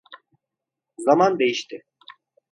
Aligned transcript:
Zaman 0.97 1.39
değişti. 1.39 1.83